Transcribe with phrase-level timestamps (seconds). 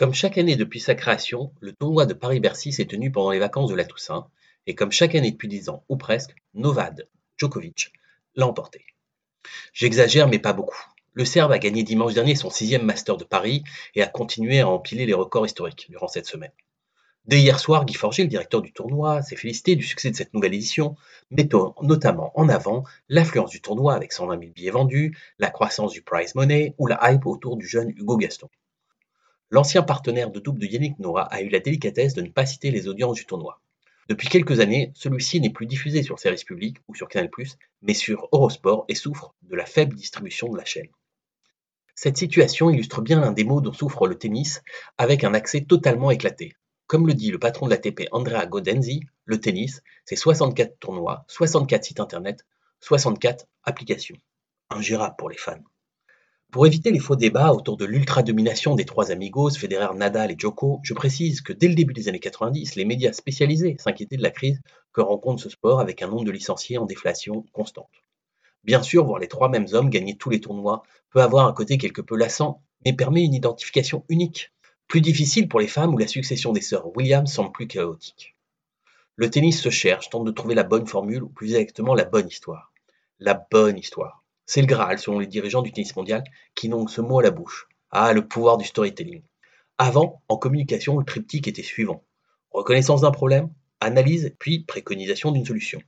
[0.00, 3.68] Comme chaque année depuis sa création, le tournoi de Paris-Bercy s'est tenu pendant les vacances
[3.68, 4.28] de la Toussaint,
[4.66, 7.02] et comme chaque année depuis dix ans, ou presque, Novak
[7.36, 7.92] Djokovic
[8.34, 8.86] l'a emporté.
[9.74, 10.82] J'exagère, mais pas beaucoup.
[11.12, 13.62] Le Serbe a gagné dimanche dernier son sixième Master de Paris
[13.94, 16.52] et a continué à empiler les records historiques durant cette semaine.
[17.26, 20.32] Dès hier soir, Guy Forger, le directeur du tournoi, s'est félicité du succès de cette
[20.32, 20.96] nouvelle édition,
[21.30, 26.00] mettant notamment en avant l'influence du tournoi avec 120 000 billets vendus, la croissance du
[26.00, 28.48] prize money ou la hype autour du jeune Hugo Gaston.
[29.52, 32.70] L'ancien partenaire de double de Yannick Noah a eu la délicatesse de ne pas citer
[32.70, 33.60] les audiences du tournoi.
[34.08, 37.30] Depuis quelques années, celui-ci n'est plus diffusé sur service public ou sur Canal+,
[37.82, 40.88] mais sur Eurosport et souffre de la faible distribution de la chaîne.
[41.96, 44.62] Cette situation illustre bien l'un des maux dont souffre le tennis,
[44.98, 46.54] avec un accès totalement éclaté.
[46.86, 51.84] Comme le dit le patron de l'ATP Andrea Godenzi, le tennis, c'est 64 tournois, 64
[51.84, 52.46] sites internet,
[52.80, 54.16] 64 applications.
[54.70, 55.62] Ingérable pour les fans.
[56.50, 60.80] Pour éviter les faux débats autour de l'ultra-domination des trois amigos, Federer, Nadal et Djoko,
[60.82, 64.32] je précise que dès le début des années 90, les médias spécialisés s'inquiétaient de la
[64.32, 64.60] crise
[64.92, 68.02] que rencontre ce sport avec un nombre de licenciés en déflation constante.
[68.64, 71.78] Bien sûr, voir les trois mêmes hommes gagner tous les tournois peut avoir un côté
[71.78, 74.50] quelque peu lassant, mais permet une identification unique.
[74.88, 78.34] Plus difficile pour les femmes où la succession des sœurs Williams semble plus chaotique.
[79.14, 82.26] Le tennis se cherche, tente de trouver la bonne formule, ou plus exactement la bonne
[82.26, 82.72] histoire.
[83.20, 84.19] La bonne histoire.
[84.52, 86.24] C'est le Graal, selon les dirigeants du tennis mondial,
[86.56, 87.68] qui n'ont ce mot à la bouche.
[87.92, 89.22] Ah, le pouvoir du storytelling.
[89.78, 92.02] Avant, en communication, le triptyque était suivant.
[92.50, 95.80] Reconnaissance d'un problème, analyse, puis préconisation d'une solution.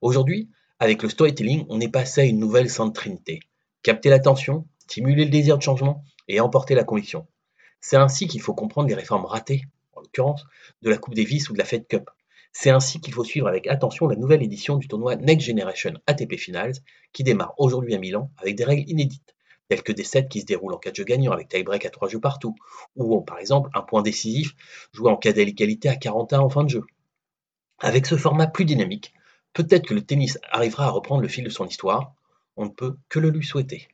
[0.00, 0.48] Aujourd'hui,
[0.80, 3.40] avec le storytelling, on est passé à une nouvelle sainte trinité.
[3.82, 7.26] Capter l'attention, stimuler le désir de changement et emporter la conviction.
[7.82, 10.46] C'est ainsi qu'il faut comprendre les réformes ratées, en l'occurrence,
[10.80, 12.08] de la Coupe Davis ou de la Fed Cup,
[12.52, 16.36] c'est ainsi qu'il faut suivre avec attention la nouvelle édition du tournoi Next Generation ATP
[16.36, 16.74] Finals
[17.12, 19.34] qui démarre aujourd'hui à Milan avec des règles inédites,
[19.68, 22.08] telles que des sets qui se déroulent en 4 jeux gagnants avec tie-break à 3
[22.08, 22.54] jeux partout,
[22.96, 24.54] ou par exemple un point décisif
[24.92, 26.84] joué en cas d'égalité à 41 en fin de jeu.
[27.78, 29.14] Avec ce format plus dynamique,
[29.52, 32.14] peut-être que le tennis arrivera à reprendre le fil de son histoire,
[32.56, 33.88] on ne peut que le lui souhaiter.